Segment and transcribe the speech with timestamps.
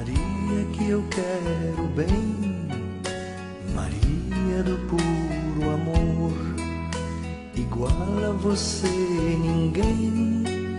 [0.00, 2.66] Maria que eu quero bem,
[3.74, 6.32] Maria do puro amor,
[7.54, 10.78] igual a você ninguém,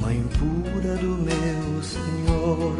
[0.00, 2.74] Mãe pura do meu Senhor.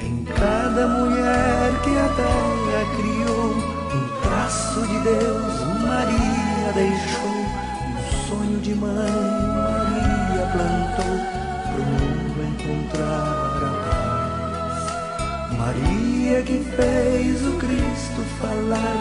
[0.00, 3.50] Em cada mulher que a terra criou,
[3.94, 5.54] um traço de Deus,
[5.86, 7.30] Maria deixou,
[7.86, 8.90] um sonho de mãe,
[9.54, 11.16] Maria plantou,
[11.70, 13.43] pro mundo encontrar.
[15.64, 18.96] Maria que fez o Cristo falar,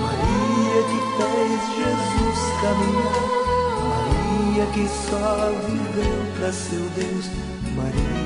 [0.00, 3.20] Maria que fez Jesus caminhar,
[3.84, 7.26] Maria que só viveu para seu Deus,
[7.76, 8.25] Maria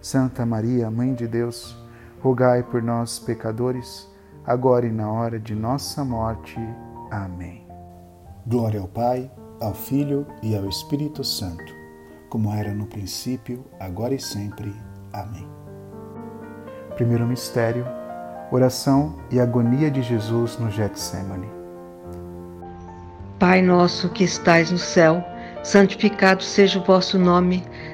[0.00, 1.76] Santa Maria, Mãe de Deus,
[2.20, 4.08] rogai por nós, pecadores,
[4.46, 6.58] agora e na hora de nossa morte.
[7.10, 7.66] Amém.
[8.46, 11.72] Glória ao Pai, ao Filho e ao Espírito Santo,
[12.28, 14.74] como era no princípio, agora e sempre.
[15.12, 15.48] Amém.
[16.94, 17.86] Primeiro mistério:
[18.50, 21.48] oração e agonia de Jesus no Getsemane.
[23.38, 25.24] Pai nosso que estais no céu,
[25.62, 27.62] santificado seja o vosso nome.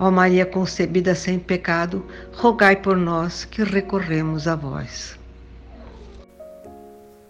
[0.00, 5.18] Ó Maria concebida sem pecado, rogai por nós que recorremos a vós.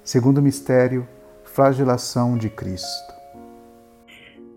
[0.05, 1.07] Segundo mistério,
[1.43, 3.13] flagelação de Cristo.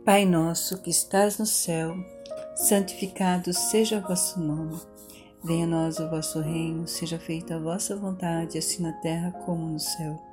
[0.05, 1.95] Pai nosso que estás no céu,
[2.55, 4.79] santificado seja o vosso nome.
[5.43, 9.65] Venha a nós o vosso reino, seja feita a vossa vontade, assim na terra como
[9.65, 10.32] no céu.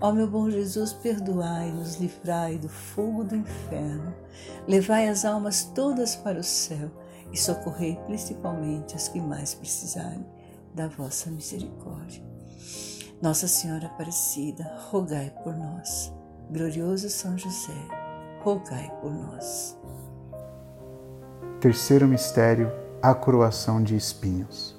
[0.00, 4.14] Ó meu bom Jesus, perdoai-nos, livrai do fogo do inferno,
[4.68, 6.90] levai as almas todas para o céu
[7.32, 10.24] e socorrei principalmente as que mais precisarem
[10.74, 12.22] da vossa misericórdia.
[13.22, 16.12] Nossa Senhora Aparecida, rogai por nós.
[16.50, 17.72] Glorioso São José,
[18.42, 19.76] rogai por nós.
[21.60, 22.70] Terceiro mistério,
[23.02, 24.76] a coroação de espinhos.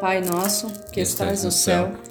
[0.00, 1.92] Pai nosso, que estais no céu,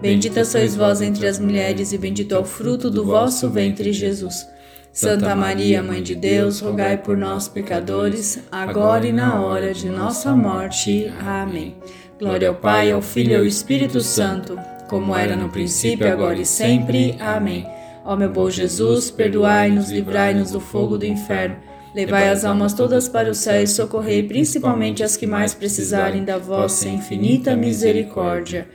[0.00, 4.46] Bendita sois vós entre as mulheres, e bendito é o fruto do vosso ventre, Jesus.
[4.92, 10.36] Santa Maria, Mãe de Deus, rogai por nós, pecadores, agora e na hora de nossa
[10.36, 11.12] morte.
[11.20, 11.76] Amém.
[12.16, 14.56] Glória ao Pai, ao Filho e ao Espírito Santo,
[14.88, 17.16] como era no princípio, agora e sempre.
[17.18, 17.66] Amém.
[18.04, 21.56] Ó meu bom Jesus, perdoai-nos, livrai-nos do fogo do inferno.
[21.94, 26.38] Levai as almas todas para o céu e socorrei principalmente as que mais precisarem da
[26.38, 28.68] vossa infinita misericórdia.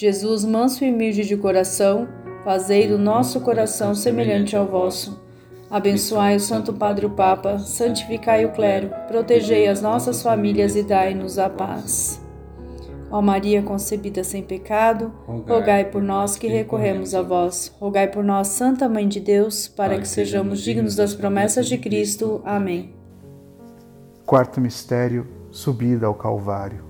[0.00, 2.08] Jesus, manso e humilde de coração,
[2.42, 5.22] fazei do nosso coração semelhante ao vosso.
[5.70, 11.38] Abençoai o Santo Padre o Papa, santificai o clero, protegei as nossas famílias e dai-nos
[11.38, 12.18] a paz.
[13.10, 15.12] Ó Maria concebida sem pecado,
[15.46, 17.70] rogai por nós que recorremos a vós.
[17.78, 22.40] Rogai por nós, Santa Mãe de Deus, para que sejamos dignos das promessas de Cristo.
[22.42, 22.94] Amém.
[24.24, 26.89] Quarto mistério, subida ao Calvário.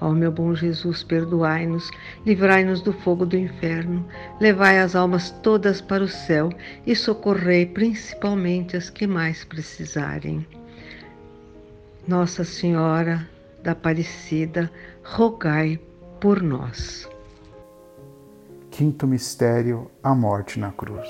[0.00, 1.90] Ó meu bom Jesus, perdoai-nos,
[2.24, 4.06] livrai-nos do fogo do inferno,
[4.40, 6.48] levai as almas todas para o céu
[6.86, 10.46] e socorrei principalmente as que mais precisarem.
[12.08, 13.28] Nossa Senhora
[13.62, 14.70] da Aparecida,
[15.04, 15.78] rogai
[16.18, 17.06] por nós.
[18.70, 21.08] Quinto mistério, a morte na cruz.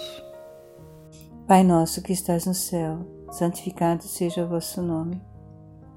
[1.46, 5.29] Pai nosso que estás no céu, santificado seja o vosso nome.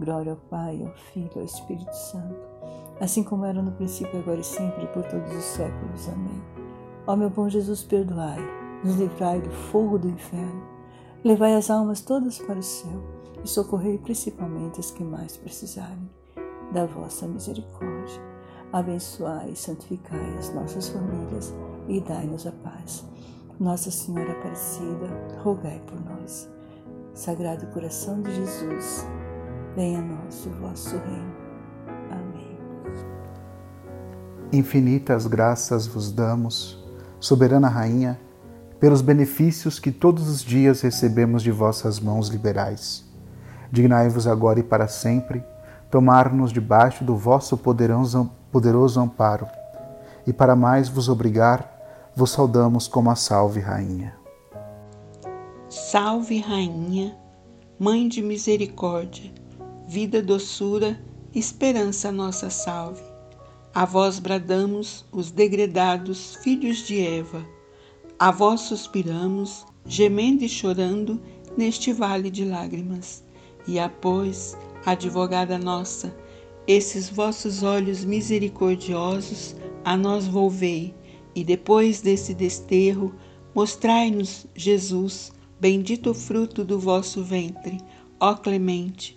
[0.00, 2.34] Glória ao Pai, ao Filho ao Espírito Santo,
[3.00, 6.08] assim como era no princípio, agora e sempre, por todos os séculos.
[6.08, 6.42] Amém.
[7.06, 8.40] Ó meu bom Jesus, perdoai,
[8.82, 10.62] nos livrai do fogo do inferno,
[11.22, 13.02] levai as almas todas para o céu
[13.44, 16.08] e socorrei principalmente as que mais precisarem
[16.72, 18.22] da vossa misericórdia.
[18.72, 21.54] Abençoai e santificai as nossas famílias
[21.86, 23.04] e dai-nos a paz.
[23.60, 25.06] Nossa Senhora Aparecida,
[25.42, 26.48] rogai por nós.
[27.12, 29.06] Sagrado coração de Jesus,
[29.74, 31.34] venha a nós o vosso reino.
[32.10, 32.58] Amém.
[34.52, 36.82] Infinitas graças vos damos,
[37.18, 38.20] soberana Rainha,
[38.78, 43.04] pelos benefícios que todos os dias recebemos de vossas mãos liberais.
[43.70, 45.42] Dignai-vos agora e para sempre
[45.90, 49.46] tomar-nos debaixo do vosso poderoso amparo,
[50.26, 51.70] e para mais vos obrigar,
[52.14, 54.14] vos saudamos como a Salve Rainha.
[55.68, 57.16] Salve Rainha,
[57.78, 59.32] Mãe de misericórdia,
[59.86, 61.00] vida, doçura,
[61.34, 63.02] esperança nossa salve.
[63.74, 67.44] A vós bradamos, os degredados filhos de Eva.
[68.18, 71.20] A vós suspiramos, gemendo e chorando
[71.56, 73.24] neste vale de lágrimas.
[73.66, 76.14] E após, advogada nossa,
[76.66, 80.94] esses vossos olhos misericordiosos a nós volvei
[81.34, 83.12] e depois desse desterro,
[83.54, 87.78] mostrai-nos, Jesus, bendito fruto do vosso ventre,
[88.20, 89.16] ó clemente,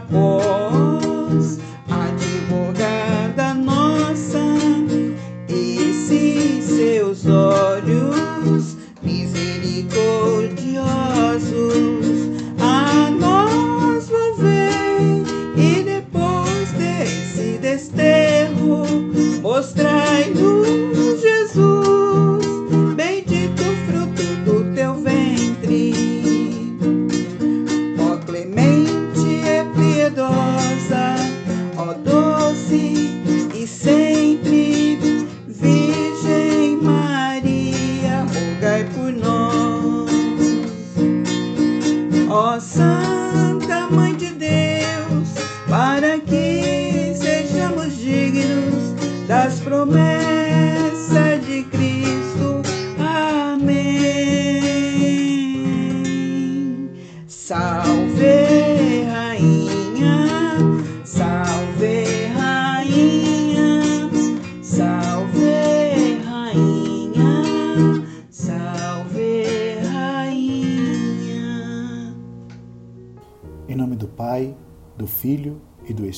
[0.00, 0.27] Oh.
[42.78, 44.17] Santa Mãe